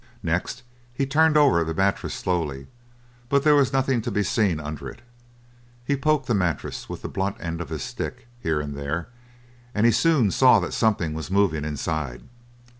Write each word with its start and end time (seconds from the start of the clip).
Next 0.23 0.63
he 0.91 1.05
turned 1.05 1.37
over 1.37 1.63
the 1.63 1.75
mattress 1.75 2.15
slowly, 2.15 2.65
but 3.29 3.43
there 3.43 3.53
was 3.53 3.71
nothing 3.71 4.01
to 4.01 4.09
be 4.09 4.23
seen 4.23 4.59
under 4.59 4.89
it. 4.89 5.03
He 5.85 5.95
poked 5.95 6.25
the 6.25 6.33
mattress 6.33 6.89
with 6.89 7.03
the 7.03 7.07
blunt 7.07 7.35
end 7.39 7.61
of 7.61 7.69
his 7.69 7.83
stick 7.83 8.27
here 8.39 8.59
and 8.59 8.73
there, 8.75 9.09
and 9.75 9.85
he 9.85 9.91
soon 9.91 10.31
saw 10.31 10.59
that 10.61 10.73
something 10.73 11.13
was 11.13 11.29
moving 11.29 11.63
inside. 11.63 12.23